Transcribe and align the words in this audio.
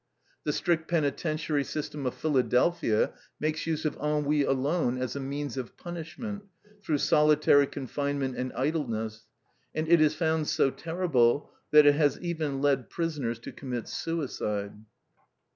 The 0.45 0.51
strict 0.51 0.87
penitentiary 0.87 1.63
system 1.63 2.07
of 2.07 2.15
Philadelphia 2.15 3.13
makes 3.39 3.67
use 3.67 3.85
of 3.85 3.97
ennui 3.97 4.41
alone 4.41 4.97
as 4.97 5.15
a 5.15 5.19
means 5.19 5.57
of 5.57 5.77
punishment, 5.77 6.41
through 6.81 6.97
solitary 6.97 7.67
confinement 7.67 8.35
and 8.35 8.51
idleness, 8.53 9.27
and 9.75 9.87
it 9.87 10.01
is 10.01 10.15
found 10.15 10.47
so 10.47 10.71
terrible 10.71 11.51
that 11.69 11.85
it 11.85 11.93
has 11.93 12.19
even 12.19 12.63
led 12.63 12.89
prisoners 12.89 13.37
to 13.41 13.51
commit 13.51 13.87
suicide. 13.87 14.73